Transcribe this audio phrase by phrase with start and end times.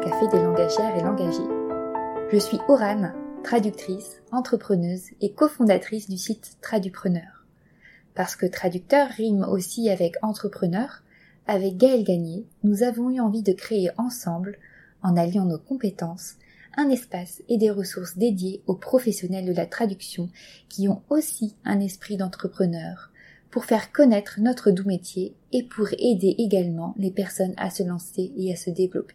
[0.00, 2.30] café des langagières et langagiers.
[2.32, 3.12] Je suis Orane,
[3.44, 7.44] traductrice, entrepreneuse et cofondatrice du site Tradupreneur.
[8.14, 11.02] Parce que traducteur rime aussi avec entrepreneur,
[11.46, 14.58] avec Gaël Gagné, nous avons eu envie de créer ensemble,
[15.02, 16.36] en alliant nos compétences,
[16.78, 20.30] un espace et des ressources dédiées aux professionnels de la traduction
[20.70, 23.10] qui ont aussi un esprit d'entrepreneur,
[23.50, 28.32] pour faire connaître notre doux métier et pour aider également les personnes à se lancer
[28.38, 29.14] et à se développer.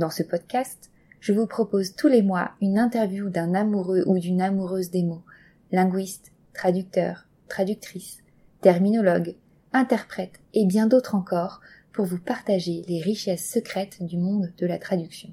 [0.00, 0.90] Dans ce podcast,
[1.20, 5.24] je vous propose tous les mois une interview d'un amoureux ou d'une amoureuse des mots,
[5.72, 8.22] linguiste, traducteur, traductrice,
[8.62, 9.36] terminologue,
[9.74, 11.60] interprète et bien d'autres encore
[11.92, 15.28] pour vous partager les richesses secrètes du monde de la traduction.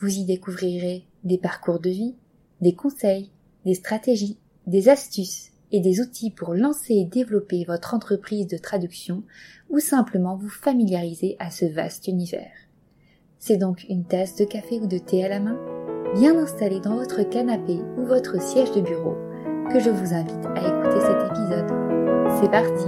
[0.00, 2.16] Vous y découvrirez des parcours de vie,
[2.62, 3.30] des conseils,
[3.66, 9.22] des stratégies, des astuces et des outils pour lancer et développer votre entreprise de traduction
[9.68, 12.71] ou simplement vous familiariser à ce vaste univers.
[13.44, 15.58] C'est donc une tasse de café ou de thé à la main,
[16.14, 19.16] bien installée dans votre canapé ou votre siège de bureau,
[19.68, 21.66] que je vous invite à écouter cet épisode.
[22.40, 22.86] C'est parti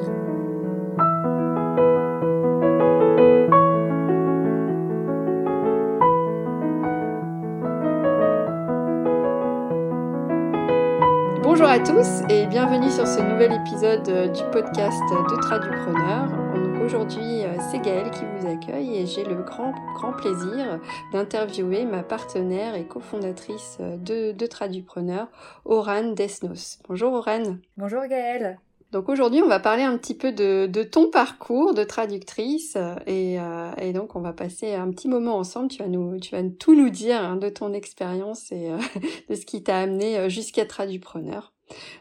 [11.42, 16.43] Bonjour à tous et bienvenue sur ce nouvel épisode euh, du podcast de Tradupreneur.
[16.84, 20.78] Aujourd'hui, euh, c'est Gaëlle qui vous accueille et j'ai le grand, grand plaisir
[21.14, 25.28] d'interviewer ma partenaire et cofondatrice euh, de, de Tradupreneur,
[25.64, 26.80] Oran Desnos.
[26.86, 27.56] Bonjour Oran.
[27.78, 28.58] Bonjour Gaëlle.
[28.92, 32.76] Donc aujourd'hui, on va parler un petit peu de, de ton parcours de traductrice
[33.06, 33.38] et,
[33.78, 35.68] et, donc on va passer un petit moment ensemble.
[35.68, 38.68] Tu vas nous, tu vas tout nous dire hein, de ton expérience et
[39.30, 41.53] de ce qui t'a amené jusqu'à Tradupreneur.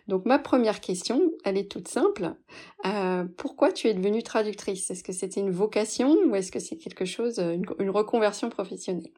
[0.07, 2.35] Donc ma première question, elle est toute simple.
[2.85, 4.91] Euh, pourquoi tu es devenue traductrice?
[4.91, 9.11] Est-ce que c'était une vocation ou est-ce que c'est quelque chose, une, reconversion professionnelle?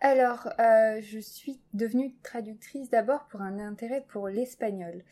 [0.00, 5.04] Alors, euh, je suis devenue traductrice d'abord pour un intérêt pour l'espagnol.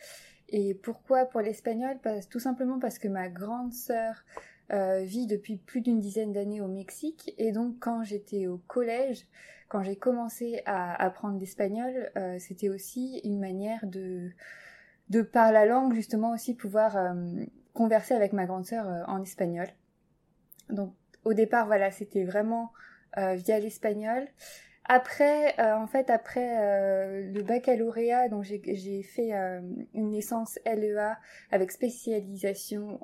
[0.49, 1.97] Et pourquoi pour l'espagnol?
[2.29, 4.23] Tout simplement parce que ma grande sœur
[4.71, 7.33] euh, vit depuis plus d'une dizaine d'années au Mexique.
[7.39, 9.25] Et donc quand j'étais au collège,
[9.69, 14.29] quand j'ai commencé à apprendre l'espagnol, c'était aussi une manière de
[15.09, 17.13] de par la langue justement aussi pouvoir euh,
[17.73, 19.67] converser avec ma grande sœur euh, en espagnol.
[20.69, 20.93] Donc
[21.23, 22.71] au départ voilà c'était vraiment
[23.17, 24.27] euh, via l'espagnol.
[24.87, 29.31] Après en fait après le baccalauréat donc j'ai fait
[29.95, 31.17] une licence LEA
[31.49, 32.99] avec spécialisation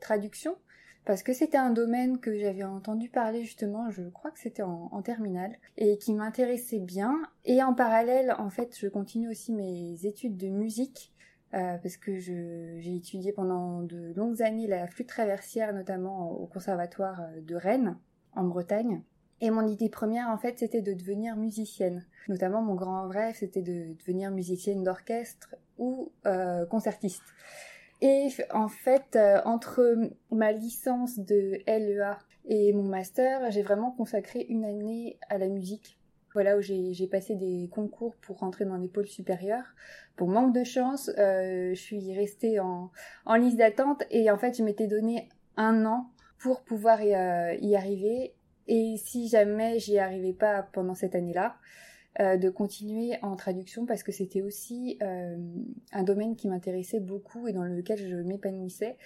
[0.00, 0.56] traduction
[1.04, 4.88] parce que c'était un domaine que j'avais entendu parler justement, je crois que c'était en,
[4.92, 7.20] en, terminale, et qui m'intéressait bien.
[7.44, 11.12] Et en parallèle, en fait, je continue aussi mes études de musique,
[11.52, 17.20] euh, parce que j'ai étudié pendant de longues années la flûte traversière, notamment au conservatoire
[17.20, 17.96] euh, de Rennes,
[18.36, 19.02] en Bretagne.
[19.40, 22.06] Et mon idée première, en fait, c'était de devenir musicienne.
[22.28, 27.24] Notamment, mon grand rêve, c'était de devenir musicienne d'orchestre ou euh, concertiste.
[28.00, 29.96] Et en fait, entre
[30.30, 35.99] ma licence de LEA et mon master, j'ai vraiment consacré une année à la musique
[36.32, 39.74] voilà où j'ai passé des concours pour rentrer dans les pôles supérieurs.
[40.16, 42.90] Pour manque de chance, euh, je suis restée en,
[43.26, 47.76] en liste d'attente et en fait je m'étais donné un an pour pouvoir y, euh,
[47.76, 48.34] arriver.
[48.68, 51.56] Et si jamais j'y arrivais pas pendant cette année-là,
[52.18, 57.52] euh, de continuer en traduction parce que c'était aussi un domaine qui m'intéressait beaucoup et
[57.52, 58.96] dans lequel je m'épanouissais.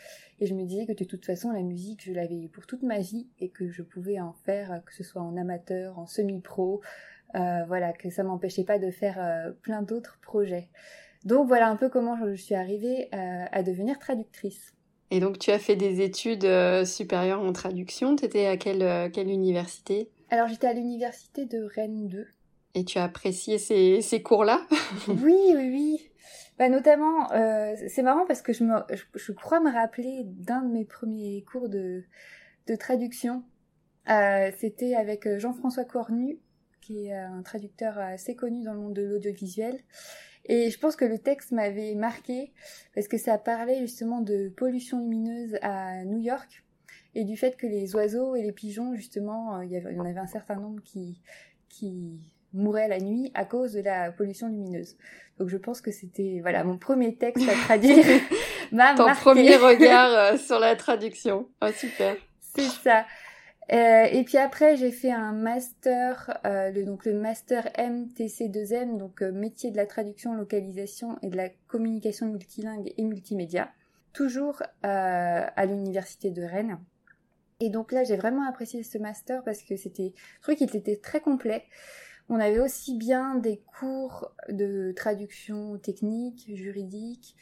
[0.41, 2.99] Et je me disais que de toute façon, la musique, je l'avais pour toute ma
[2.99, 6.83] vie et que je pouvais en faire, que ce soit en amateur, en semi-pro,
[7.35, 10.69] euh, voilà, que ça m'empêchait pas de faire euh, plein d'autres projets.
[11.25, 14.73] Donc voilà un peu comment je suis arrivée euh, à devenir traductrice.
[15.11, 16.47] Et donc tu as fait des études
[16.85, 18.17] supérieures en traduction.
[18.17, 20.11] Tu étais à quelle, quelle université?
[20.31, 22.27] Alors j'étais à l'université de Rennes 2.
[22.75, 24.61] Et tu as apprécié ces, ces cours-là?
[25.09, 26.11] Oui, oui, oui.
[26.59, 27.29] Bah, notamment,
[27.89, 28.75] c'est marrant parce que je, me,
[29.15, 32.05] je, crois me rappeler d'un de mes premiers cours de,
[32.67, 33.45] de traduction.
[34.07, 36.39] C'était avec Jean-François Cornu
[36.85, 39.81] qui est un traducteur assez connu dans le monde de l'audiovisuel.
[40.47, 42.53] Et je pense que le texte m'avait marqué
[42.95, 46.65] parce que ça parlait justement de pollution lumineuse à New York
[47.15, 50.05] et du fait que les oiseaux et les pigeons, justement, euh, il y, avait, en
[50.05, 51.21] avait un certain nombre qui,
[51.69, 52.21] qui
[52.53, 54.97] mouraient la nuit à cause de la pollution lumineuse.
[55.39, 58.05] Donc je pense que c'était voilà mon premier texte à traduire.
[58.97, 61.49] Ton premier regard euh, sur la traduction.
[61.63, 62.17] Oh, super.
[62.41, 63.07] C'est ça.
[63.73, 69.23] Euh, et puis après, j'ai fait un master, euh, le, donc le master MTC2M, donc
[69.23, 73.71] euh, métier de la traduction, localisation et de la communication multilingue et multimédia,
[74.13, 76.79] toujours à l'université de Rennes.
[77.61, 80.97] Et donc là, j'ai vraiment apprécié ce master parce que c'était, je trouvais qu'il était
[80.97, 81.65] très complet.
[82.29, 87.37] On avait aussi bien des cours de traduction technique, juridique,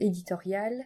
[0.00, 0.84] éditoriale,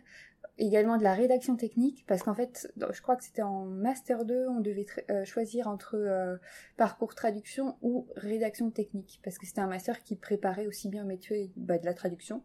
[0.59, 4.47] également de la rédaction technique, parce qu'en fait, je crois que c'était en Master 2,
[4.49, 6.37] on devait euh, choisir entre euh,
[6.77, 11.07] parcours traduction ou rédaction technique, parce que c'était un master qui préparait aussi bien au
[11.07, 12.43] métier bah, de la traduction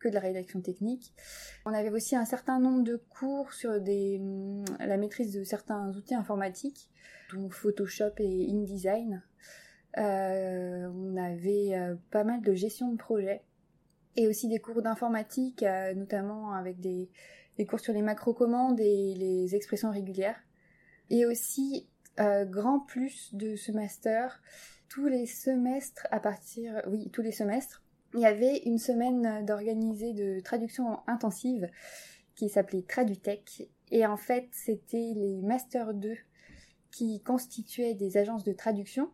[0.00, 1.14] que de la rédaction technique.
[1.66, 5.94] On avait aussi un certain nombre de cours sur des, hum, la maîtrise de certains
[5.94, 6.90] outils informatiques,
[7.34, 9.22] dont Photoshop et InDesign.
[9.98, 11.74] Euh, on avait
[12.10, 13.42] pas mal de gestion de projet
[14.16, 15.64] et aussi des cours d'informatique,
[15.94, 17.10] notamment avec des,
[17.66, 20.40] cours sur les macro-commandes et les expressions régulières.
[21.10, 21.88] Et aussi,
[22.20, 24.40] euh, grand plus de ce master,
[24.88, 27.82] tous les semestres à partir, oui, tous les semestres,
[28.14, 31.70] il y avait une semaine d'organisée de traduction intensive
[32.34, 33.68] qui s'appelait Tradutech.
[33.90, 36.14] Et en fait, c'était les Master 2
[36.90, 39.10] qui constituaient des agences de traduction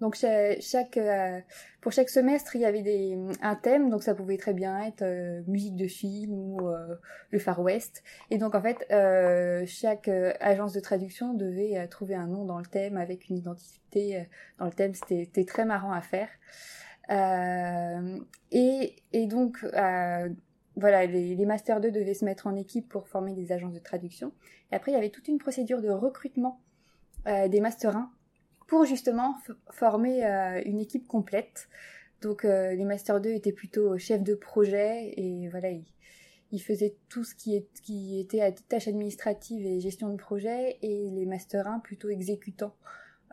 [0.00, 1.40] donc chaque, euh,
[1.82, 5.02] pour chaque semestre, il y avait des, un thème, donc ça pouvait très bien être
[5.02, 6.96] euh, musique de film ou euh,
[7.30, 8.02] le Far West.
[8.30, 8.78] Et donc en fait,
[9.66, 10.08] chaque
[10.40, 14.26] agence de traduction devait trouver un nom dans le thème avec une identité
[14.58, 14.94] dans le thème.
[14.94, 16.28] C'était très marrant à faire.
[18.50, 19.64] et, et donc
[20.76, 23.80] voilà, les, les Master 2 devaient se mettre en équipe pour former des agences de
[23.80, 24.32] traduction.
[24.72, 26.58] Et après, il y avait toute une procédure de recrutement
[27.26, 28.10] des Master 1
[28.70, 29.36] pour justement
[29.72, 31.68] former euh, une équipe complète.
[32.22, 35.70] Donc euh, les Master 2 étaient plutôt chefs de projet et voilà,
[36.52, 40.78] ils, faisaient tout ce qui, est, qui était à tâches administratives et gestion de projet
[40.82, 42.76] et les Master 1 plutôt exécutants.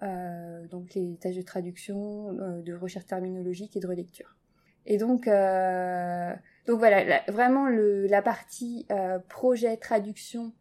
[0.01, 4.35] Euh, donc les tâches de traduction, de recherche terminologique et de relecture.
[4.87, 8.87] Et donc, donc voilà, vraiment le, la partie
[9.29, 10.53] projet traduction,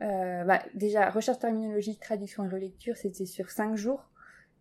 [0.00, 4.10] bah, déjà recherche terminologique, traduction et relecture, c'était sur cinq jours.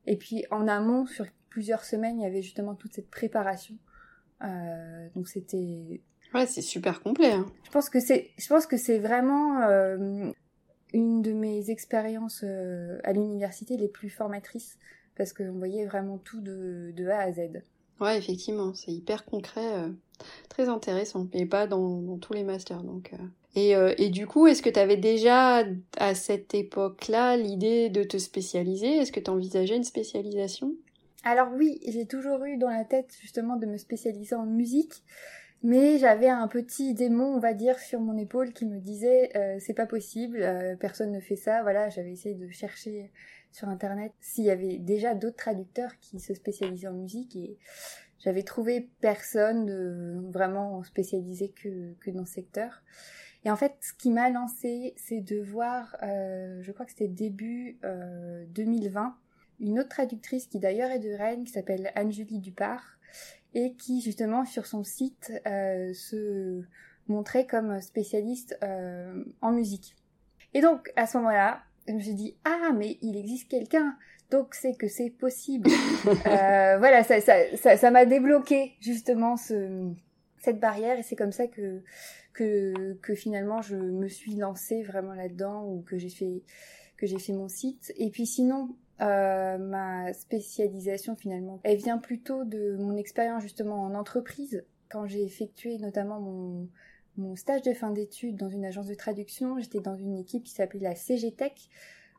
[0.05, 3.75] Et puis en amont, sur plusieurs semaines, il y avait justement toute cette préparation.
[4.43, 6.01] Euh, donc c'était.
[6.33, 7.31] Ouais, c'est super complet.
[7.31, 7.45] Hein.
[7.63, 10.31] Je pense que c'est, je pense que c'est vraiment euh,
[10.93, 14.77] une de mes expériences euh, à l'université les plus formatrices
[15.15, 17.61] parce qu'on voyait vraiment tout de, de, A à Z.
[17.99, 19.91] Ouais, effectivement, c'est hyper concret,
[20.49, 22.81] très intéressant, et pas dans, dans, tous les masters.
[22.81, 23.13] Donc,
[23.55, 25.63] et, euh, et, du coup, est-ce que tu avais déjà
[25.97, 28.97] à cette époque-là l'idée de te spécialiser?
[28.97, 30.73] Est-ce que tu envisageais une spécialisation?
[31.23, 35.03] Alors oui, j'ai toujours eu dans la tête justement de me spécialiser en musique,
[35.61, 39.57] mais j'avais un petit démon, on va dire, sur mon épaule qui me disait euh,
[39.59, 41.61] c'est pas possible, euh, personne ne fait ça.
[41.61, 43.11] Voilà, j'avais essayé de chercher
[43.51, 47.57] sur internet s'il y avait déjà d'autres traducteurs qui se spécialisaient en musique et
[48.19, 52.81] j'avais trouvé personne vraiment spécialisé que, que dans ce secteur.
[53.45, 57.07] Et en fait, ce qui m'a lancé, c'est de voir, euh, je crois que c'était
[57.07, 59.15] début euh, 2020,
[59.59, 62.97] une autre traductrice qui d'ailleurs est de Rennes, qui s'appelle Anne-Julie Dupart,
[63.53, 66.63] et qui justement sur son site euh, se
[67.07, 69.95] montrait comme spécialiste euh, en musique.
[70.53, 73.95] Et donc à ce moment-là, je me suis dit ah mais il existe quelqu'un
[74.31, 75.69] donc c'est que c'est possible.
[76.07, 79.91] euh, voilà, ça ça ça ça m'a débloqué justement ce
[80.43, 81.81] cette barrière et c'est comme ça que
[82.33, 86.43] que, que finalement je me suis lancée vraiment là-dedans ou que j'ai fait
[86.97, 87.93] que j'ai fait mon site.
[87.97, 93.95] Et puis sinon, euh, ma spécialisation finalement, elle vient plutôt de mon expérience justement en
[93.95, 94.63] entreprise.
[94.89, 96.67] Quand j'ai effectué notamment mon,
[97.17, 100.51] mon stage de fin d'études dans une agence de traduction, j'étais dans une équipe qui
[100.51, 101.69] s'appelait la CG Tech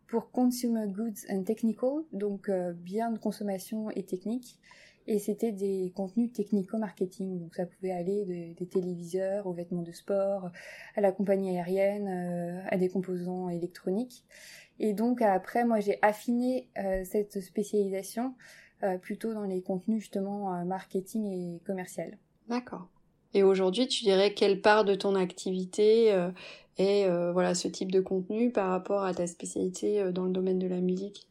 [0.07, 4.59] pour Consumer Goods and Technical, donc euh, bien de consommation et technique
[5.07, 7.39] et c'était des contenus technico-marketing.
[7.39, 10.51] Donc ça pouvait aller des téléviseurs aux vêtements de sport,
[10.97, 14.25] à la compagnie aérienne, euh, à des composants électroniques.
[14.79, 18.35] Et donc après, moi j'ai affiné euh, cette spécialisation
[18.83, 22.19] euh, plutôt dans les contenus justement marketing et commercial.
[22.49, 22.89] D'accord.
[23.35, 26.15] Et aujourd'hui, tu dirais quelle part de ton activité
[26.79, 30.69] est voilà ce type de contenu par rapport à ta spécialité dans le domaine de
[30.69, 31.29] la musique?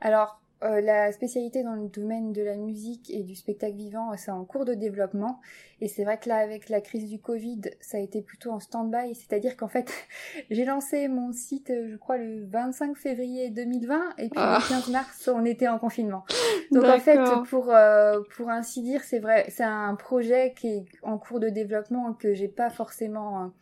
[0.00, 4.30] Alors euh, la spécialité dans le domaine de la musique et du spectacle vivant, c'est
[4.30, 5.40] en cours de développement.
[5.80, 8.60] Et c'est vrai que là, avec la crise du Covid, ça a été plutôt en
[8.60, 9.14] stand-by.
[9.14, 9.92] C'est-à-dire qu'en fait,
[10.50, 14.14] j'ai lancé mon site, je crois, le 25 février 2020.
[14.18, 14.90] Et puis le 15 ah.
[14.90, 16.24] mars, on était en confinement.
[16.72, 17.18] Donc en fait,
[17.48, 21.50] pour, euh, pour ainsi dire, c'est vrai, c'est un projet qui est en cours de
[21.50, 23.52] développement que j'ai pas forcément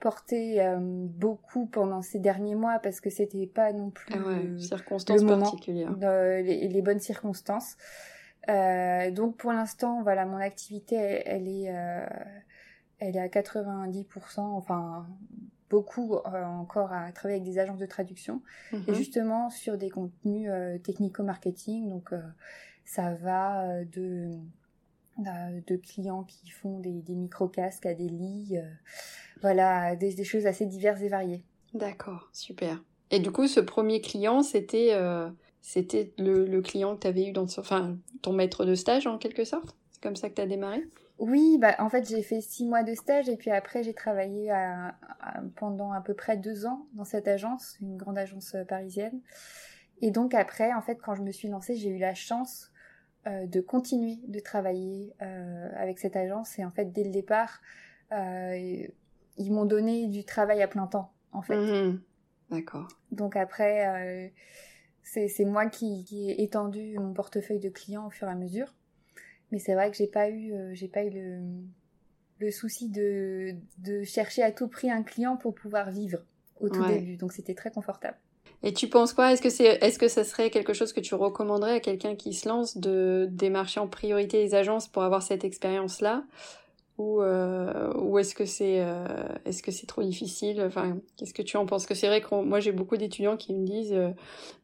[0.00, 5.24] porté euh, beaucoup pendant ces derniers mois parce que c'était pas non plus ah circonstances
[5.24, 5.92] particulières.
[6.42, 7.76] les, bonnes circonstances.
[8.48, 12.06] Euh, donc pour l'instant, voilà, mon activité, elle, est, euh,
[12.98, 15.06] elle est à 90%, enfin
[15.68, 18.40] beaucoup encore à travailler avec des agences de traduction
[18.72, 18.94] et Mhm.
[18.94, 20.50] justement sur des contenus
[20.82, 21.90] technico-marketing.
[21.90, 22.10] Donc
[22.86, 24.30] ça va de
[25.18, 28.56] de clients qui font des, des micro-casques à des lits,
[29.40, 31.44] voilà, des, des, choses assez diverses et variées.
[31.74, 32.82] D'accord, super.
[33.10, 35.28] Et du coup, ce premier client, c'était euh,
[35.60, 39.18] c'était le, le, client que tu avais eu dans enfin, ton maître de stage en
[39.18, 39.76] quelque sorte?
[39.90, 40.82] C'est comme ça que tu as démarré?
[41.18, 44.50] Oui, bah, en fait, j'ai fait six mois de stage et puis après, j'ai travaillé
[44.50, 49.20] à, à, pendant à peu près deux ans dans cette agence, une grande agence parisienne.
[50.00, 52.70] Et donc après, en fait, quand je me suis lancée, j'ai eu la chance
[53.26, 56.58] euh, de continuer de travailler euh, avec cette agence.
[56.58, 57.60] Et en fait, dès le départ,
[58.12, 58.86] euh,
[59.36, 61.56] ils m'ont donné du travail à plein temps, en fait.
[61.56, 62.00] Mmh.
[62.50, 62.88] D'accord.
[63.12, 64.32] Donc après,
[65.02, 68.74] c'est moi qui, qui, ai étendu mon portefeuille de clients au fur et à mesure.
[69.50, 71.40] Mais c'est vrai que j'ai pas eu, j'ai pas eu le,
[72.38, 76.20] le souci de, de chercher à tout prix un client pour pouvoir vivre
[76.60, 76.98] au tout Ouais.
[76.98, 77.16] début.
[77.16, 78.16] Donc c'était très confortable.
[78.62, 79.32] Et tu penses quoi?
[79.32, 82.34] Est-ce que c'est, est-ce que ça serait quelque chose que tu recommanderais à quelqu'un qui
[82.34, 86.24] se lance de démarcher en priorité les agences pour avoir cette expérience-là,
[86.98, 89.06] ou euh, ou est-ce que c'est, euh,
[89.44, 90.60] est-ce que c'est trop difficile?
[90.66, 91.86] Enfin, qu'est-ce que tu en penses?
[91.86, 94.10] Que c'est vrai que moi j'ai beaucoup d'étudiants qui me disent, euh,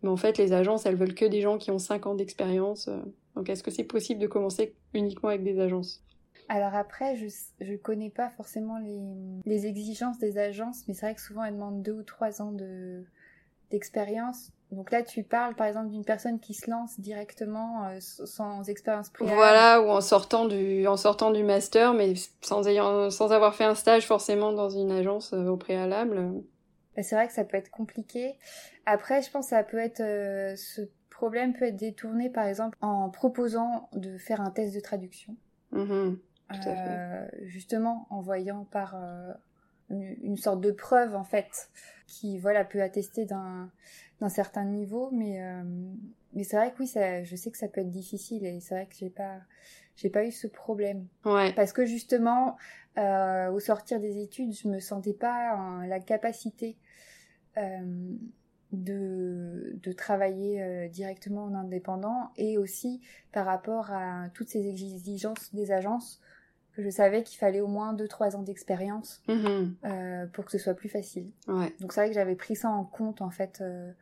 [0.03, 2.91] mais en fait les agences elles veulent que des gens qui ont 5 ans d'expérience.
[3.37, 6.03] Donc est-ce que c'est possible de commencer uniquement avec des agences?
[6.49, 7.27] Alors après, je
[7.61, 9.01] je connais pas forcément les,
[9.47, 12.51] les exigences des agences, mais c'est vrai que souvent elles demandent deux ou trois ans
[12.51, 13.05] de
[13.71, 14.51] d'expérience.
[14.71, 19.11] Donc là, tu parles par exemple d'une personne qui se lance directement euh, sans expérience
[19.11, 19.37] préalable.
[19.37, 23.65] Voilà, ou en sortant du, en sortant du master, mais sans ayant, sans avoir fait
[23.65, 26.43] un stage forcément dans une agence euh, au préalable.
[26.97, 28.35] Bah, c'est vrai que ça peut être compliqué.
[28.87, 32.77] Après, je pense que ça peut être, euh, ce problème peut être détourné par exemple
[32.81, 35.37] en proposant de faire un test de traduction.
[35.71, 36.15] Mmh,
[36.51, 37.47] tout à fait.
[37.47, 38.97] Justement, en voyant par
[39.95, 41.71] une, une sorte de preuve en fait
[42.07, 43.71] qui voilà peut attester d'un
[44.21, 45.63] d'un certain niveau mais euh,
[46.35, 48.75] mais c'est vrai que oui ça je sais que ça peut être difficile et c'est
[48.75, 49.39] vrai que j'ai pas
[49.97, 51.53] j'ai pas eu ce problème ouais.
[51.55, 52.57] parce que justement
[52.99, 56.77] euh, au sortir des études je me sentais pas la capacité
[57.57, 58.15] euh,
[58.73, 63.01] de, de travailler directement en indépendant et aussi
[63.33, 66.21] par rapport à toutes ces exigences des agences
[66.75, 70.59] que je savais qu'il fallait au moins 2-3 ans d'expérience Mmh, euh, pour que ce
[70.59, 71.31] soit plus facile.
[71.49, 71.73] ouais.
[71.81, 73.93] Donc c'est vrai que j'avais pris ça en compte en fait euh,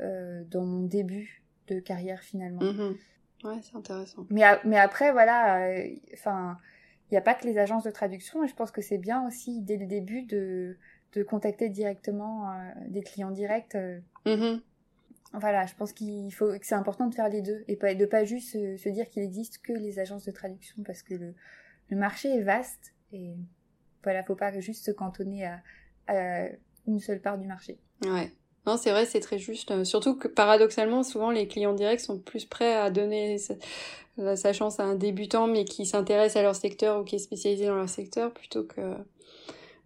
[0.00, 2.60] euh, dans mon début de carrière finalement.
[2.62, 2.96] Mmh.
[3.44, 4.26] Ouais, c'est intéressant.
[4.30, 5.70] Mais, a- mais après voilà,
[6.12, 6.58] enfin
[7.10, 9.26] il n'y a pas que les agences de traduction et je pense que c'est bien
[9.26, 10.76] aussi dès le début de,
[11.14, 12.52] de contacter directement
[12.88, 13.76] des clients directs.
[14.26, 14.58] Mmh.
[15.32, 18.04] voilà, je pense qu'il faut que c'est important de faire les deux et pas, de
[18.06, 21.34] pas juste se, se dire qu'il existe que les agences de traduction parce que le,
[21.90, 23.34] le marché est vaste et
[24.02, 25.46] voilà, faut pas juste se cantonner
[26.08, 26.48] à,
[26.86, 27.78] une seule part du marché.
[28.04, 28.32] Ouais.
[28.66, 29.84] Non, c'est vrai, c'est très juste.
[29.84, 34.84] Surtout que paradoxalement, souvent les clients directs sont plus prêts à donner sa chance à
[34.84, 38.32] un débutant, mais qui s'intéresse à leur secteur ou qui est spécialisé dans leur secteur,
[38.32, 38.80] plutôt que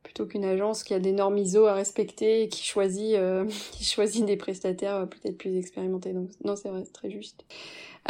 [0.04, 3.84] plutôt qu'une agence qui a des normes ISO à respecter et qui choisit euh, qui
[3.84, 6.12] choisit des prestataires euh, peut-être plus expérimentés.
[6.12, 7.44] Donc non, c'est vrai, c'est très juste.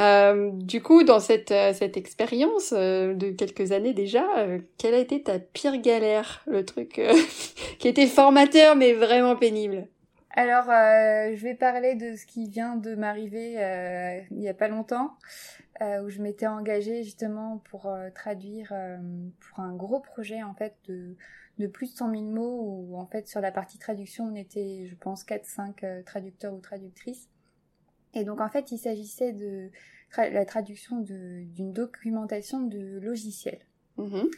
[0.00, 4.94] Euh, du coup, dans cette euh, cette expérience euh, de quelques années déjà, euh, quelle
[4.94, 7.00] a été ta pire galère, le truc
[7.78, 9.86] qui était formateur mais vraiment pénible
[10.30, 13.52] Alors, je vais parler de ce qui vient de m'arriver
[14.30, 15.16] il n'y a pas longtemps,
[15.80, 18.72] où je m'étais engagée justement pour traduire
[19.38, 21.14] pour un gros projet en fait de,
[21.58, 24.87] de plus de 100 000 mots, où en fait sur la partie traduction on était,
[24.87, 27.28] je pense, 4-5 euh, traducteurs ou traductrices.
[28.14, 29.70] Et donc en fait il s'agissait de
[30.11, 33.61] tra la traduction d'une documentation de logiciels.
[33.96, 34.28] Mhm.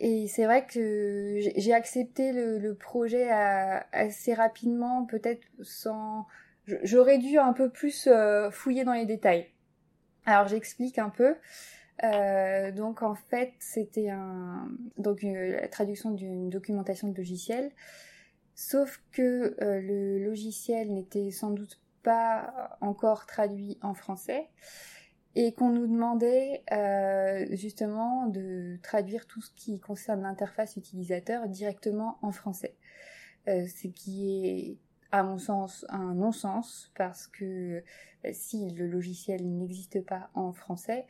[0.00, 6.26] Et c'est vrai que j'ai accepté le, le projet à, assez rapidement, peut-être sans...
[6.82, 9.48] J'aurais dû un peu plus euh, fouiller dans les détails.
[10.24, 11.34] Alors j'explique un peu.
[12.04, 17.72] Euh, donc en fait c'était un donc la traduction d'une documentation de logiciel,
[18.54, 24.48] sauf que euh, le logiciel n'était sans doute pas encore traduit en français
[25.34, 32.18] et qu'on nous demandait euh, justement de traduire tout ce qui concerne l'interface utilisateur directement
[32.22, 32.76] en français.
[33.46, 34.76] Ce qui est,
[35.10, 37.82] à mon sens, un non-sens parce que
[38.32, 41.06] si le logiciel n'existe pas en français,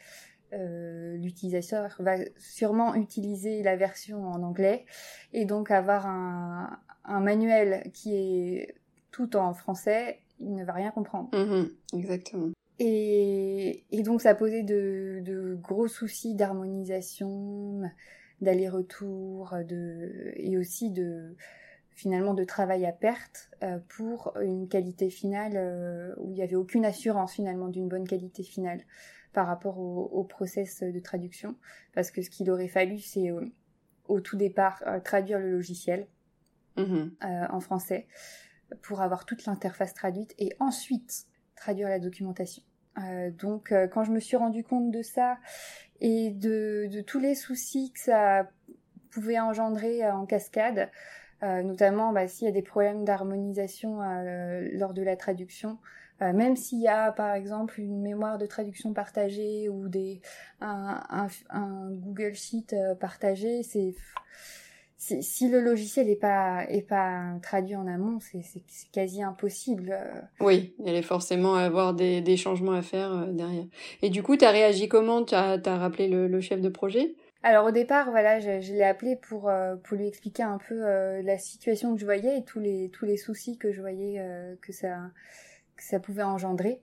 [0.52, 4.86] euh, l'utilisateur va sûrement utiliser la version en anglais
[5.32, 8.74] et donc avoir un, un manuel qui est
[9.10, 11.28] tout en français, il ne va rien comprendre.
[11.32, 12.48] Mhm, exactement.
[12.78, 17.82] Et, et, donc ça posait de, de gros soucis d'harmonisation,
[18.40, 21.34] d'aller-retour, de et aussi de
[21.90, 23.50] finalement de travail à perte
[23.88, 28.84] pour une qualité finale où il n'y avait aucune assurance finalement d'une bonne qualité finale
[29.32, 31.54] par rapport au, process de traduction.
[31.94, 33.30] Parce que ce qu'il aurait fallu, c'est
[34.06, 36.06] au tout départ traduire le logiciel
[36.76, 37.08] mmh
[37.50, 38.06] en français
[38.82, 42.62] pour avoir toute l'interface traduite et ensuite traduire la documentation.
[42.98, 45.38] Euh, donc euh, quand je me suis rendu compte de ça
[46.00, 48.48] et de, de, tous les soucis que ça
[49.10, 50.90] pouvait engendrer euh, en cascade,
[51.40, 54.00] notamment bah, s'il y a des problèmes d'harmonisation
[54.72, 55.78] lors de la traduction,
[56.20, 60.20] même s'il y a par exemple une mémoire de traduction partagée ou des
[60.60, 63.94] un, un, un Google Sheet partagé, c'est
[64.98, 68.42] si, le logiciel n'est pas est pas traduit en amont, c'est
[68.92, 69.92] quasi impossible.
[69.92, 70.20] Euh.
[70.40, 73.66] Oui, il allait forcément avoir des, des changements à faire euh, derrière.
[74.02, 75.24] Et du coup, tu as réagi comment?
[75.24, 77.14] Tu as, as, rappelé le, le, chef de projet?
[77.44, 80.74] Alors au départ, voilà, je, je l'ai appelé pour euh, pour lui expliquer un peu
[81.22, 84.20] la situation que je voyais et tous les tous les soucis que je voyais
[84.60, 84.96] que ça
[85.78, 86.82] que ça pouvait engendrer.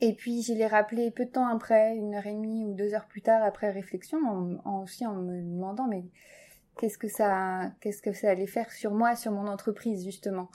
[0.00, 2.92] Et puis je l'ai rappelé peu de temps après, une heure et demie ou deux
[2.94, 4.18] heures plus tard après réflexion,
[4.64, 6.04] en, aussi en me demandant mais
[6.78, 10.50] qu'est-ce que ça, qu'est-ce que ça allait faire sur moi, sur mon entreprise justement?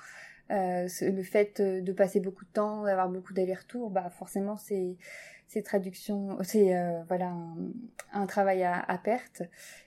[0.52, 4.98] Euh, le fait de passer beaucoup de temps, d'avoir beaucoup d'allers-retours, bah forcément c'est
[5.50, 7.34] c'est traduction, c'est euh, voilà
[8.14, 9.42] un, travail à, perte.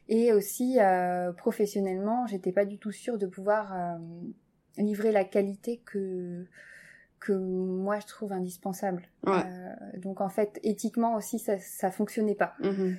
[0.09, 3.97] Et aussi euh, professionnellement, j'étais pas du tout sûre de pouvoir euh,
[4.77, 6.45] livrer la qualité que
[7.25, 9.03] que moi je trouve indispensable.
[9.27, 9.45] Ouais.
[9.45, 12.55] Euh, donc en fait éthiquement aussi ça ça fonctionnait pas.
[12.61, 12.95] Mmh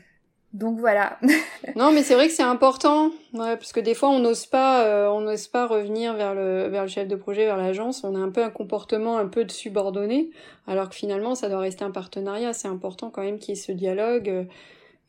[0.54, 1.18] donc voilà.
[1.76, 4.86] non, mais c'est vrai que c'est important, ouais, parce que des fois on n'ose pas,
[4.86, 8.04] euh, on n'ose pas revenir vers le vers le chef de projet, vers l'agence.
[8.04, 10.30] On a un peu un comportement un peu de subordonné,
[10.68, 12.54] alors que finalement ça doit rester un partenariat.
[12.54, 14.44] C'est important quand même qu'il y ait ce dialogue euh,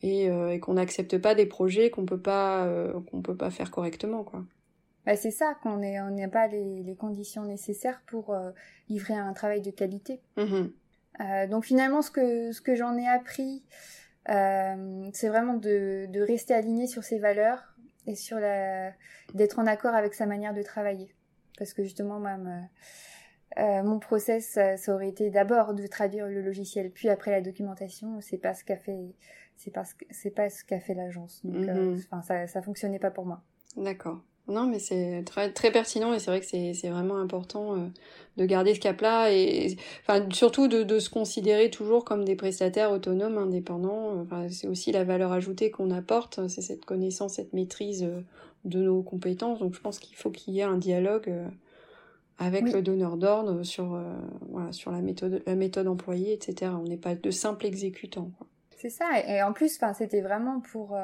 [0.01, 2.67] et, euh, et qu'on n'accepte pas des projets qu'on peut pas
[3.11, 4.41] qu'on peut pas faire correctement, quoi.
[5.05, 8.35] Bah, c'est ça qu'on on n'a pas les, les, conditions nécessaires pour
[8.89, 10.21] livrer un travail de qualité.
[10.37, 10.67] Mmh
[11.49, 13.63] donc finalement ce que ce que j'en ai appris.
[14.29, 17.75] Euh, c'est vraiment de, de, rester aligné sur ses valeurs
[18.07, 18.91] et sur la
[19.33, 21.13] d'être en accord avec sa manière de travailler.
[21.57, 22.37] Parce que justement, moi,
[23.57, 28.19] euh, mon process, ça, aurait été d'abord de traduire le logiciel, puis après la documentation.
[28.19, 29.15] C'est pas ce qu'a fait,
[29.55, 31.41] c'est pas ce c'est pas ce qu'a fait l'agence.
[31.45, 32.01] Donc, euh, mhm.
[32.11, 33.41] enfin, ça, ça fonctionnait pas pour moi.
[33.77, 34.21] D'accord.
[34.47, 37.87] Non, mais c'est très, très pertinent et c'est vrai que c'est vraiment important euh,
[38.37, 42.91] de garder ce cap-là et enfin surtout de, de se considérer toujours comme des prestataires
[42.91, 44.21] autonomes, indépendants.
[44.21, 48.21] Enfin, c'est aussi la valeur ajoutée qu'on apporte, c'est cette connaissance, cette maîtrise euh,
[48.65, 49.59] de nos compétences.
[49.59, 51.47] Donc je pense qu'il faut qu'il y ait un dialogue euh,
[52.37, 53.97] avec le donneur d'ordre sur
[54.49, 56.73] voilà sur la méthode la méthode employée, etc.
[56.77, 58.29] On n'est pas de simples exécutants.
[58.75, 60.97] C'est ça et, en plus, c'était vraiment pour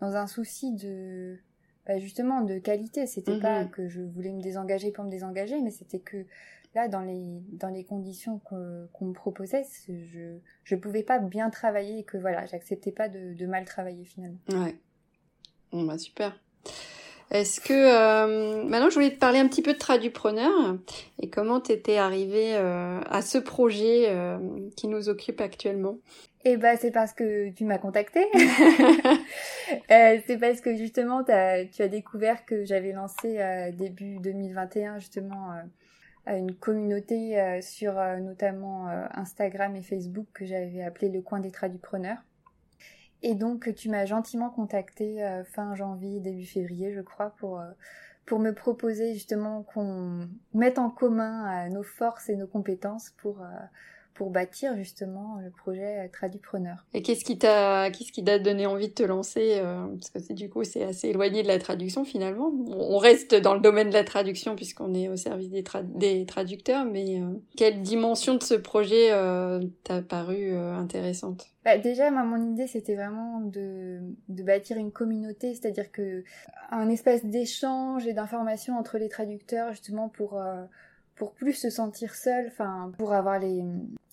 [0.00, 1.38] dans un souci de
[1.86, 3.06] bah, justement de qualité.
[3.06, 3.70] C'était pas mhm.
[3.70, 6.24] que je voulais me désengager pour me désengager, mais c'était que
[6.74, 12.00] là, dans les dans les conditions qu'on me proposait, je je pouvais pas bien travailler
[12.00, 14.38] et que voilà, j'acceptais pas de, de, mal travailler finalement.
[14.52, 14.76] Ouais.
[15.72, 16.38] Bon bah super.
[17.32, 20.76] Est-ce que euh, maintenant je voulais te parler un petit peu de Tradupreneur
[21.20, 24.38] et comment tu étais arrivé euh, à ce projet euh,
[24.76, 25.98] qui nous occupe actuellement
[26.48, 28.24] eh ben, c'est parce que tu m'as contacté.
[29.90, 35.52] euh, c'est parce que justement, tu as découvert que j'avais lancé euh, début 2021 justement
[35.52, 42.18] euh, une communauté sur notamment Instagram et Facebook que j'avais appelé le coin des tradupreneurs.
[43.22, 47.62] Et donc, tu m'as gentiment contacté fin janvier, début février, je crois, pour
[48.24, 53.46] pour me proposer justement qu'on mette en commun nos forces et nos compétences pour
[54.16, 56.86] pour bâtir justement le projet Tradupreneur.
[56.94, 60.32] Et qu'est-ce qui t'a, qu'est-ce qui t'a donné envie de te lancer euh, Parce que
[60.32, 62.50] du coup c'est assez éloigné de la traduction finalement.
[62.68, 66.84] On reste dans le domaine de la traduction puisqu'on est au service des, des traducteurs,
[66.84, 67.26] mais euh,
[67.56, 71.48] quelle dimension de ce projet euh, t'a paru intéressante?
[71.64, 73.98] Bah, déjà, moi, mon idée, c'était vraiment de,
[74.28, 76.22] de bâtir une communauté, c'est-à-dire que
[76.70, 80.40] un espace d'échange et d'information entre les traducteurs, justement pour
[81.16, 83.64] pour plus se sentir seul, enfin pour avoir les,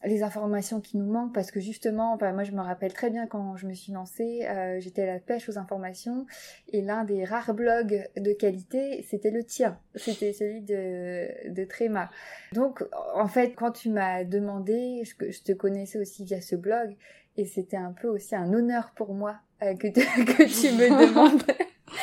[0.06, 3.28] les informations qui nous manquent, parce que justement, enfin, moi je me rappelle très bien
[3.28, 6.26] quand je me suis lancée, euh, j'étais à la pêche aux informations,
[6.72, 12.10] et l'un des rares blogs de qualité, c'était le tien, c'était celui de, de Tréma.
[12.54, 16.96] Donc en fait, quand tu m'as demandé, je, je te connaissais aussi via ce blog,
[17.36, 21.44] et c'était un peu aussi un honneur pour moi euh, que, que tu me demandes.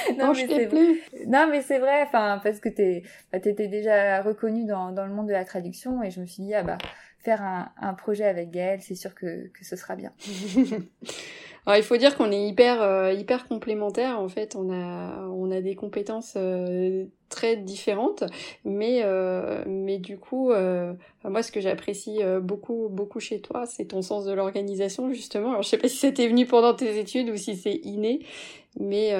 [0.19, 0.95] non, mais c'est vrai.
[1.27, 5.13] Non, mais c'est vrai, enfin, parce que t'es, bah, t'étais déjà reconnu dans, dans le
[5.13, 6.79] monde de la traduction et je me suis dit, ah bah,
[7.19, 10.13] faire un, un projet avec Gaëlle, c'est sûr que, que ce sera bien.
[11.67, 14.57] Alors, il faut dire qu'on est hyper euh, hyper complémentaires en fait.
[14.57, 18.25] On a on a des compétences euh, très différentes,
[18.65, 20.53] mais euh, mais du coup,
[21.25, 25.51] moi ce que j'apprécie beaucoup beaucoup chez toi, c'est ton sens de l'organisation justement.
[25.51, 28.21] Alors je sais pas si c'était venu pendant tes études ou si c'est inné,
[28.79, 29.15] mais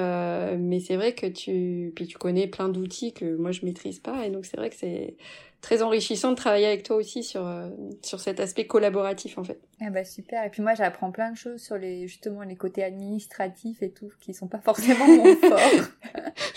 [0.59, 4.27] mais c'est vrai que tu puis tu connais plein d'outils que moi je maîtrise pas
[4.27, 5.17] et donc c'est vrai que c'est
[5.61, 7.69] très enrichissant de travailler avec toi aussi sur, euh,
[8.03, 9.61] sur cet aspect collaboratif en fait.
[9.81, 10.45] Ah bah super.
[10.45, 14.11] Et puis moi j'apprends plein de choses sur les justement les côtés administratifs et tout
[14.21, 15.61] qui sont pas forcément mon fort.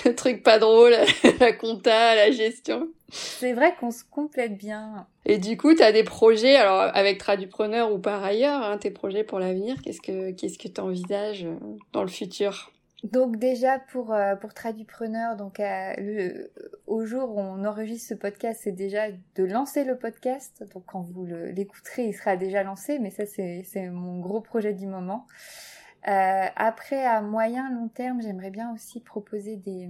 [0.05, 0.93] Le truc pas drôle,
[1.39, 2.89] la compta, la gestion.
[3.09, 5.05] C'est vrai qu'on se complète bien.
[5.25, 8.89] Et du coup, tu as des projets, alors avec Tradupreneur ou par ailleurs, hein, tes
[8.89, 11.55] projets pour l'avenir, qu'est-ce que qu'est-ce que tu envisages euh,
[11.91, 12.71] dans le futur?
[13.03, 16.51] Donc déjà pour euh, pour Tradupreneur, donc le,
[16.87, 20.63] au jour où on enregistre ce podcast, c'est déjà de lancer le podcast.
[20.73, 24.73] Donc quand vous l'écouterez, il sera déjà lancé, mais ça c'est c'est mon gros projet
[24.73, 25.27] du moment.
[26.07, 29.89] Euh, après, à moyen long terme, j'aimerais bien aussi proposer des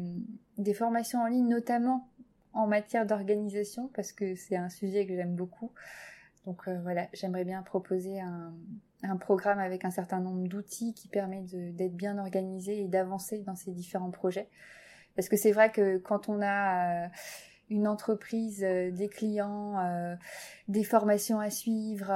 [0.58, 2.10] des formations en ligne, notamment
[2.54, 5.72] en matière d'organisation, parce que c'est un sujet que j'aime beaucoup.
[6.46, 11.42] Donc euh, voilà, j'aimerais bien proposer un programme avec un certain nombre d'outils qui permet
[11.42, 14.50] d'être bien organisé et d'avancer dans ces différents projets.
[15.16, 17.08] Parce que c'est vrai que quand on a euh,
[17.70, 20.18] une entreprise, euh, des clients,
[20.68, 22.12] des formations à suivre,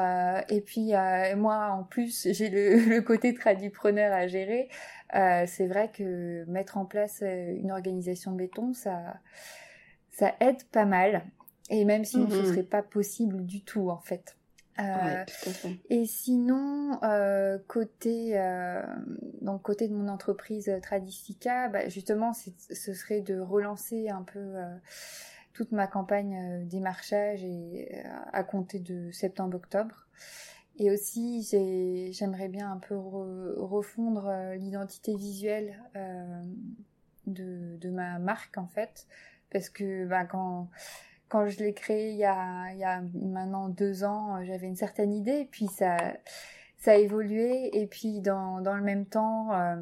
[0.49, 0.91] et puis
[1.37, 4.69] moi en plus j'ai le, côté tradupreneur à gérer,
[5.13, 9.19] c'est vrai que mettre en place une organisation béton, ça
[10.39, 11.23] aide pas mal.
[11.69, 12.45] Et même sinon, ce mm-hmm.
[12.45, 14.37] serait pas possible du tout en fait.
[14.79, 15.25] Euh,
[15.89, 18.83] et sinon, euh, côté euh,
[19.41, 24.55] donc côté de mon entreprise Tradistica, bah, justement, ce serait de relancer un peu
[25.53, 30.07] toute ma campagne démarchage et à compter de septembre-octobre.
[30.79, 31.41] Et aussi,
[32.11, 32.95] j'aimerais bien un peu
[33.57, 35.83] refondre l'identité visuelle
[37.25, 39.07] de, de ma marque en fait,
[39.49, 40.69] parce que bah, quand
[41.29, 44.67] quand je l'ai créé il y a, il y a maintenant deux ans, euh, j'avais
[44.67, 45.97] une certaine idée, et puis ça,
[46.77, 49.75] ça a évolué, et puis dans, dans le même temps, euh,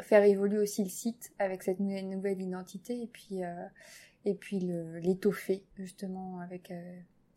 [0.00, 3.66] faire évoluer aussi le site avec cette nouvelle, nouvelle identité, et puis, euh,
[4.24, 4.60] et puis
[5.00, 6.72] l'étoffer justement avec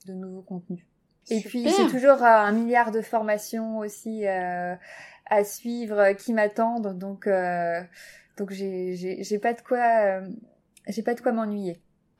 [0.06, 0.86] de nouveaux contenus.
[1.32, 7.28] Et puis c'est toujours un milliard de formations aussi à suivre qui m'attendent, donc
[8.38, 10.22] donc j'ai j'ai pas de quoi
[10.88, 11.82] j'ai pas de quoi m'ennuyer.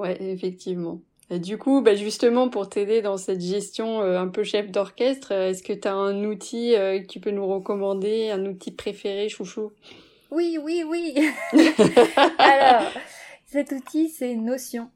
[0.00, 1.00] ouais, effectivement.
[1.30, 5.32] Et du coup, bah justement, pour t'aider dans cette gestion euh, un peu chef d'orchestre,
[5.32, 8.72] euh, est-ce que tu as un outil euh, que tu peux nous recommander, un outil
[8.72, 9.70] préféré, chouchou?
[10.32, 11.14] Oui, oui, oui.
[12.38, 12.90] Alors,
[13.46, 14.90] cet outil, c'est Notion.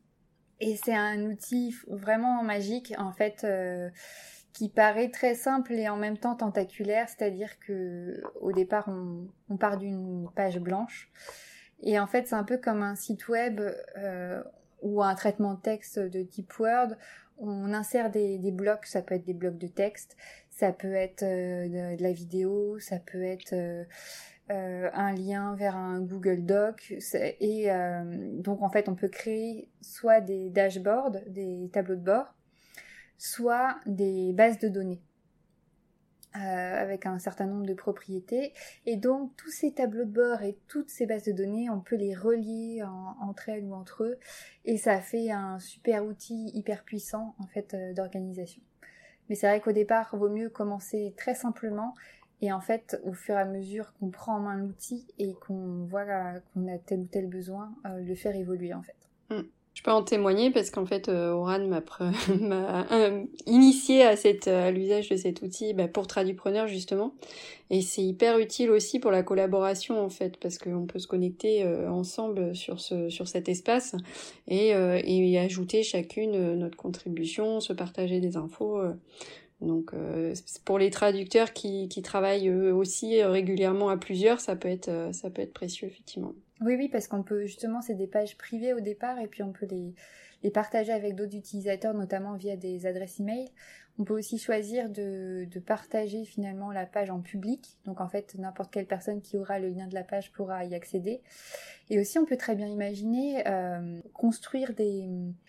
[0.61, 3.45] Et c'est un outil vraiment magique, en fait,
[4.53, 7.09] qui paraît très simple et en même temps tentaculaire.
[7.09, 11.11] C'est-à-dire que au départ, on, on part d'une page blanche.
[11.83, 13.61] Et en fait, c'est un peu comme un site web
[13.99, 14.43] euh,
[14.85, 16.95] ou un traitement de texte de Deep Word.
[17.39, 20.17] On insère des, blocs, ça peut être des blocs de texte,
[20.51, 23.85] ça peut être euh, de, la vidéo, ça peut être euh,
[24.51, 26.95] euh un lien vers un Google Doc.
[27.41, 27.69] Et
[28.35, 32.33] donc en fait, on peut créer soit des dashboards, des tableaux de bord,
[33.19, 35.03] soit des bases de données.
[36.37, 36.41] Euh,
[36.83, 38.53] avec un certain nombre de propriétés.
[38.87, 41.95] Et donc tous ces tableaux de bord et toutes ces bases de données, on peut
[41.95, 42.83] les relier
[43.21, 44.19] entre elles ou entre eux.
[44.65, 48.61] Et ça fait un super outil hyper puissant en fait euh, d'organisation.
[49.29, 51.95] Mais c'est vrai qu'au départ, il vaut mieux commencer très simplement.
[52.41, 55.85] Et en fait, au fur et à mesure qu'on prend en main l'outil et qu'on
[55.85, 56.05] voit
[56.53, 58.97] qu'on a tel ou tel besoin, euh, le faire évoluer en fait.
[59.31, 59.43] Mm.
[59.75, 61.83] Je peux en témoigner parce qu'en fait, euh, Oran m'a
[62.93, 67.13] euh, initié à, cette, à l'usage de cet outil bah, pour Tradupreneur justement.
[67.71, 71.65] Et c'est hyper utile aussi pour la collaboration en fait, parce qu'on peut se connecter
[71.65, 73.97] euh, ensemble sur, ce, sur cet espace
[74.47, 78.81] et, et ajouter chacune notre contribution, se partager des infos.
[79.61, 79.93] Donc
[80.65, 85.43] pour les traducteurs qui, qui travaillent aussi régulièrement à plusieurs, ça peut être, ça peut
[85.43, 86.35] être précieux effectivement.
[86.61, 89.53] Oui, oui, parce qu'on peut justement, c'est des pages privées au départ et puis on
[89.53, 93.49] peut les, partager avec d'autres utilisateurs, notamment via des adresses email.
[93.99, 97.79] On peut aussi choisir de, partager finalement la page en public.
[97.87, 100.75] Donc en fait, n'importe quelle personne qui aura le lien de la page pourra y
[100.75, 101.23] accéder.
[101.91, 105.09] Et aussi, on peut très bien imaginer euh, construire des,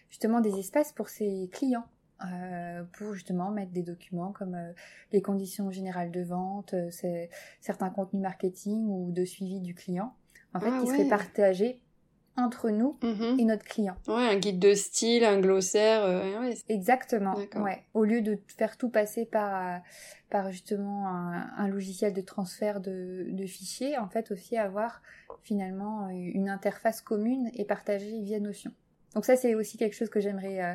[0.10, 1.86] justement des espaces pour ses clients.
[2.26, 4.72] Euh, pour justement mettre des documents comme euh,
[5.12, 6.74] les conditions générales de vente,
[7.60, 10.16] certains contenus marketing ou de suivi du client
[10.56, 11.80] en fait, ah qui serait partagé
[12.38, 13.40] entre nous Mhm.
[13.40, 13.96] et notre client.
[14.08, 16.04] Ouais, un guide de style, un glossaire.
[16.04, 17.34] euh, ouais, Exactement.
[17.56, 17.84] Ouais.
[17.94, 19.78] Au lieu de faire tout passer par, euh,
[20.30, 25.02] par justement un, un logiciel de transfert de, de fichiers, en fait aussi avoir
[25.44, 28.72] finalement une interface commune et partagée via Notion.
[29.14, 30.74] Donc ça c'est aussi quelque chose que j'aimerais euh,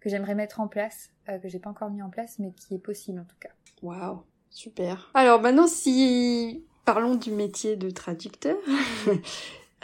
[0.00, 2.74] que j'aimerais mettre en place, euh, que j'ai pas encore mis en place, mais qui
[2.74, 3.48] est possible en tout cas.
[3.82, 5.10] Waouh, super.
[5.14, 8.56] Alors maintenant, si parlons du métier de traducteur.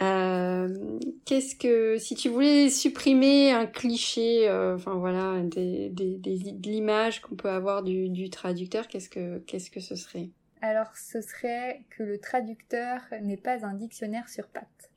[0.01, 6.51] Euh, Qu'est-ce que si tu voulais supprimer un cliché, euh, enfin voilà, des, des, des-
[6.51, 10.31] de l'image qu'on peut avoir du, du traducteur, qu'est-ce que qu'est-ce que ce serait?
[10.61, 14.89] Alors ce serait que le traducteur n'est pas un dictionnaire sur pattes.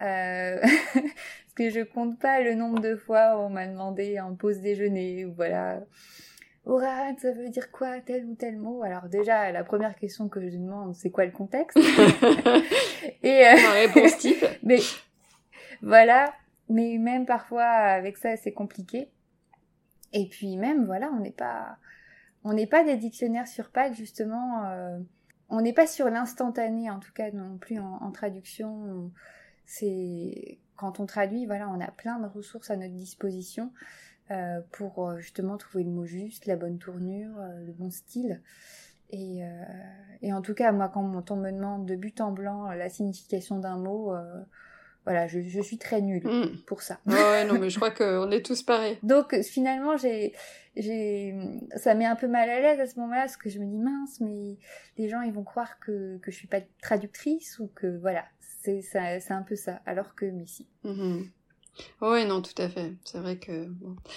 [0.00, 0.60] Euh,
[0.94, 4.60] parce que je compte pas le nombre de fois où on m'a demandé en pause
[4.60, 5.82] déjeuner ou voilà.
[6.66, 8.82] Oran, ça veut dire quoi tel ou tel mot?
[8.82, 11.78] Alors déjà, la première question que je demande, c'est quoi le contexte?
[13.22, 14.44] Et euh, réponse type.
[14.64, 14.80] mais
[15.80, 16.34] voilà,
[16.68, 19.08] mais même parfois avec ça c'est compliqué.
[20.12, 21.76] Et puis même voilà, on n'est pas
[22.42, 24.66] on n'est pas des dictionnaires sur pattes justement.
[24.66, 24.98] euh,
[25.48, 29.12] on n'est pas sur l'instantané en tout cas non plus en, en traduction.
[29.66, 33.72] C'est quand on traduit, voilà, on a plein de ressources à notre disposition
[34.30, 38.42] euh, pour euh, justement trouver le mot juste, la bonne tournure, euh, le bon style.
[39.10, 39.48] Et, euh,
[40.22, 43.58] et en tout cas, moi, quand on me demande de but en blanc la signification
[43.60, 44.42] d'un mot, euh,
[45.04, 46.56] voilà, je, je suis très nulle Hmm.
[46.66, 46.98] pour ça.
[47.06, 48.98] Ouais, ouais, non, mais je crois qu'on est tous pareils.
[49.04, 50.34] Donc finalement, j'ai,
[50.74, 51.32] j'ai,
[51.76, 53.78] ça met un peu mal à l'aise à ce moment-là parce que je me dis
[53.78, 54.56] mince, mais
[54.98, 58.82] les gens ils vont croire que que je suis pas traductrice ou que voilà, c'est
[58.82, 59.80] ça, c'est un peu ça.
[59.86, 60.66] Alors que mais si.
[60.82, 61.26] Mhm.
[62.00, 62.94] Ouais, non, tout à fait.
[63.04, 63.68] C'est vrai que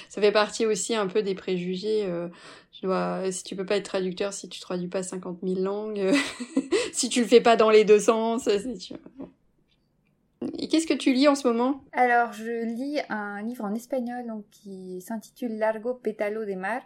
[0.10, 2.06] ça fait partie aussi un peu des préjugés.
[2.06, 2.30] euh,
[2.72, 6.00] tu dois, si tu peux pas être traducteur, si tu traduis pas 50 000 langues,
[6.00, 6.14] euh,
[6.94, 8.94] si tu le fais pas dans les deux sens, c'est tu-.
[10.58, 11.84] Et qu'est-ce que tu lis en ce moment?
[11.92, 16.82] Alors je lis un livre en espagnol qui s'intitule Largo pétalo de mar,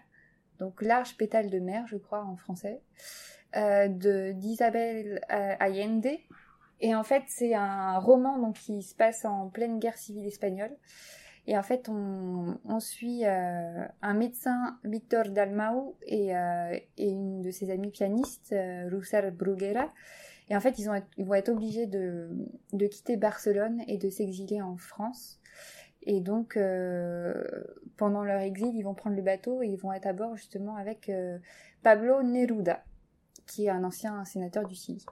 [0.59, 2.81] donc large pétale de mer, je crois en français,
[3.55, 6.07] euh, de d'Isabel euh, Allende.
[6.81, 10.75] Et en fait, c'est un roman donc qui se passe en pleine guerre civile espagnole.
[11.45, 17.51] Et en fait, on, suit euh, un médecin, Victor Dalmau, et, euh, et une de
[17.51, 19.91] ses amies pianistes, euh, Bruguera.
[20.49, 22.29] Et en fait, ils, ont, ils vont être obligés de,
[22.71, 25.39] de quitter Barcelone et de s'exiler en France.
[26.03, 27.43] Et donc, euh,
[27.97, 30.75] pendant leur exil, ils vont prendre le bateau et ils vont être à bord justement
[30.75, 31.11] avec
[31.81, 32.83] Pablo Neruda,
[33.47, 35.05] qui est un ancien sénateur du Chili.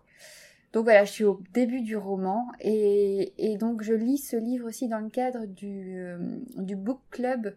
[0.73, 4.88] Donc voilà, je suis au début du roman et, donc je lis ce livre aussi
[4.88, 6.17] dans le cadre du, euh,
[6.55, 7.55] du book club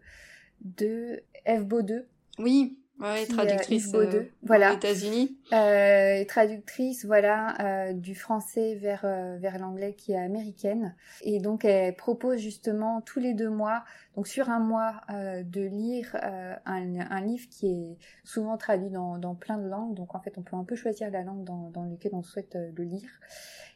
[0.61, 1.64] de F.
[1.64, 2.07] Baudeux,
[2.38, 4.73] Oui, ouais, Qui, euh, traductrice euh, Voilà.
[4.73, 5.37] aux États-Unis.
[5.53, 10.95] euh, traductrice voilà euh, du français vers euh, vers l'anglais qui est américaine.
[11.23, 13.85] Et donc elle propose justement tous les deux mois
[14.17, 18.91] donc sur un mois euh, de lire euh, un, un livre qui est souvent traduit
[18.91, 19.95] dans, dans plein de langues.
[19.95, 22.57] Donc en fait on peut un peu choisir la langue dans, dans laquelle on souhaite
[22.77, 23.09] le lire.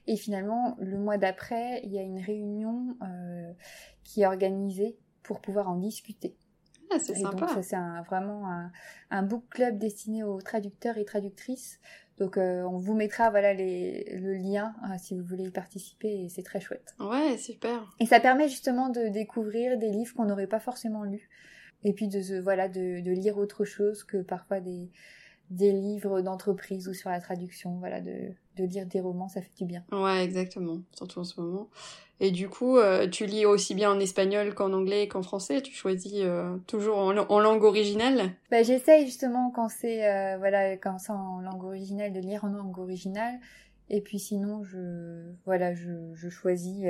[0.07, 3.53] Et finalement le mois d'après il y a une réunion euh,
[4.05, 6.35] qui est organisée pour pouvoir en discuter
[6.90, 7.46] Ah, c'est sympa.
[7.46, 8.72] donc c'est un, vraiment un,
[9.11, 11.81] un book club destiné aux traducteurs et traductrices.
[12.18, 16.09] Donc euh, on vous mettra voilà les, le lien euh, si vous voulez y participer
[16.24, 16.94] et c'est très chouette.
[16.98, 17.94] Ouais, super.
[18.01, 21.29] Et ça permet justement de découvrir des livres qu'on n'aurait pas forcément lus
[21.85, 24.90] et puis de se- voilà de, de lire autre chose que parfois des
[25.51, 27.79] des livres d'entreprise ou sur la traduction.
[27.79, 29.85] Voilà de, de lire des romans ça fait du bien.
[29.92, 30.79] Ouais, exactement.
[30.97, 31.68] Surtout en ce moment.
[32.21, 35.62] Et du coup, euh, tu lis aussi bien en espagnol qu'en anglais et qu'en français.
[35.62, 38.33] Tu choisis euh, toujours en, en langue originale.
[38.51, 42.49] Bah, j'essaye justement quand c'est euh, voilà quand c'est en langue originale de lire en
[42.49, 43.38] langue originale
[43.88, 46.87] et puis sinon je voilà je, je choisis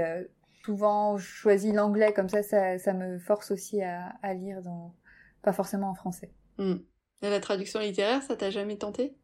[0.64, 4.94] souvent je choisis l'anglais comme ça, ça ça me force aussi à, à lire dans
[5.42, 6.31] pas forcément en français.
[6.57, 6.76] Hmm.
[7.22, 9.14] Et la traduction littéraire, ça t'a jamais tenté?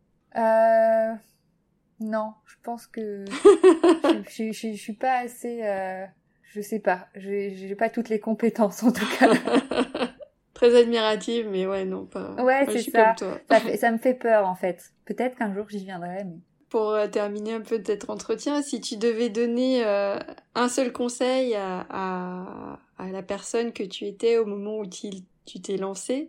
[2.00, 3.24] Non, je pense que
[4.04, 6.04] je, je, je, je suis pas assez euh,
[6.52, 9.28] je sais pas, j'ai pas toutes les compétences en tout cas.
[10.54, 12.32] Très admirative, mais ouais, non, pas.
[12.42, 13.06] Ouais, c'est ça.
[13.06, 13.40] comme toi.
[13.50, 14.92] ça, fait- ça me fait peur en fait.
[15.04, 16.36] Peut-être qu'un jour j'y viendrai mais
[16.70, 20.16] Pour euh, terminer un peu notre entretien, si tu devais donner euh,
[20.54, 25.60] un seul conseil à, à, à la personne que tu étais au moment où tu
[25.60, 26.28] t'es lancé,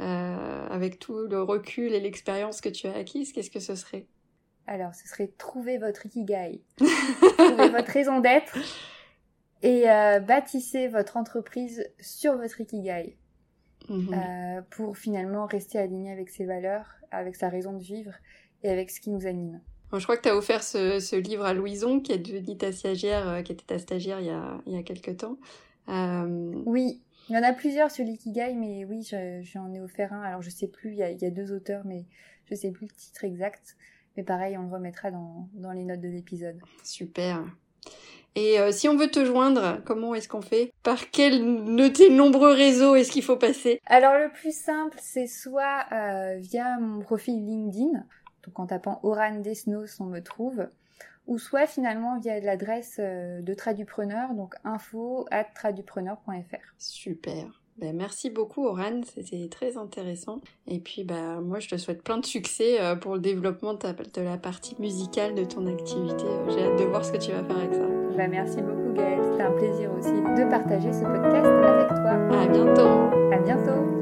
[0.00, 4.06] euh, avec tout le recul et l'expérience que tu as acquise, qu'est-ce que ce serait?
[4.66, 8.56] Alors, ce serait trouver votre ikigai, trouver votre raison d'être
[9.62, 13.16] et euh, bâtissez votre entreprise sur votre ikigai
[13.88, 14.14] Mhm.
[14.14, 18.12] euh, pour finalement rester aligné avec ses valeurs, avec sa raison de vivre
[18.62, 19.60] et avec ce qui nous anime.
[19.92, 23.28] je crois que tu as offert ce, livre à Louison, qui est devenue ta stagiaire,
[23.28, 25.36] euh, qui était ta stagiaire il y a, il y a quelques temps.
[25.88, 29.02] Oui, il y en a plusieurs sur l'ikigai, mais oui,
[29.42, 30.22] j'en ai offert un.
[30.22, 32.06] Alors je sais plus, il y, a, il y, a, deux auteurs, mais
[32.46, 33.76] je sais plus le titre exact.
[34.16, 36.60] Mais pareil, on le remettra dans, dans les notes de l'épisode.
[36.84, 37.44] Super.
[38.34, 40.72] Et euh, si on veut te joindre, comment est-ce qu'on fait?
[40.82, 43.80] Par quel de tes nombreux réseaux est-ce qu'il faut passer?
[43.86, 48.04] Alors le plus simple, c'est soit euh, via mon profil LinkedIn,
[48.46, 50.66] donc en tapant Oran Desnos, on me trouve,
[51.26, 56.74] ou soit finalement via l'adresse euh, de Tradupreneur, donc info at tradupreneur.fr.
[56.78, 57.61] Super.
[57.78, 60.40] Ben, merci beaucoup Oran, c'était très intéressant.
[60.68, 64.20] Et puis bah, moi je te souhaite plein de succès euh, pour le développement de,
[64.20, 66.24] la partie musicale de ton activité.
[66.48, 67.86] J'ai hâte de voir ce que tu vas faire avec ça.
[68.16, 72.38] Bah, merci beaucoup Gaëlle, c'était un plaisir aussi de partager ce podcast avec toi.
[72.38, 73.32] À bientôt.
[73.32, 74.01] À bientôt.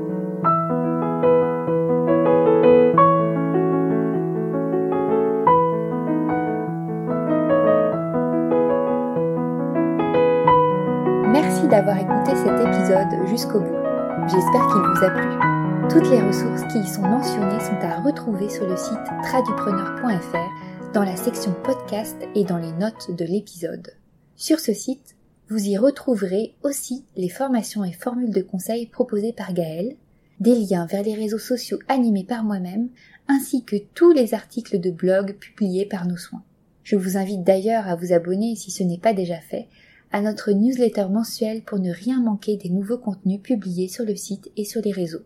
[11.71, 13.79] D'avoir écouté cet épisode jusqu'au bout.
[14.27, 15.89] J'espère qu'il vous a plu.
[15.89, 21.05] Toutes les ressources qui y sont mentionnées sont à retrouver sur le site tradupreneur.fr dans
[21.05, 23.93] la section podcast et dans les notes de l'épisode.
[24.35, 25.15] Sur ce site,
[25.49, 29.95] vous y retrouverez aussi les formations et formules de conseils proposées par Gaël,
[30.41, 32.89] des liens vers les réseaux sociaux animés par moi-même,
[33.29, 36.43] ainsi que tous les articles de blog publiés par nos soins.
[36.83, 39.69] Je vous invite d'ailleurs à vous abonner si ce n'est pas déjà fait
[40.13, 44.51] à notre newsletter mensuelle pour ne rien manquer des nouveaux contenus publiés sur le site
[44.57, 45.23] et sur les réseaux.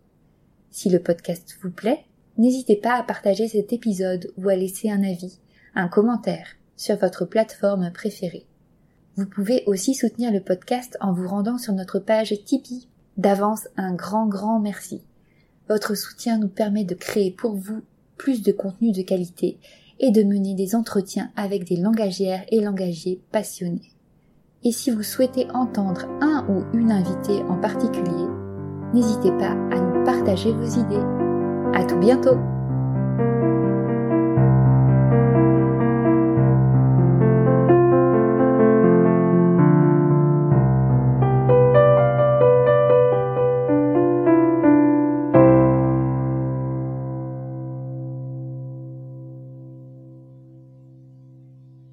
[0.71, 2.05] Si le podcast vous plaît,
[2.37, 5.39] n'hésitez pas à partager cet épisode ou à laisser un avis,
[5.75, 8.47] un commentaire sur votre plateforme préférée.
[9.17, 12.89] Vous pouvez aussi soutenir le podcast en vous rendant sur notre page Tipeee.
[13.17, 15.03] D'avance, un grand grand merci.
[15.69, 17.83] Votre soutien nous permet de créer pour vous
[18.17, 19.59] plus de contenu de qualité
[20.01, 23.94] et de mener des entretiens avec des langagières et langagiers passionnés.
[24.67, 28.27] Et si vous souhaitez entendre un ou une invitée en particulier,
[28.95, 31.05] n'hésitez pas à nous partager vos idées.
[31.75, 32.39] À tout bientôt!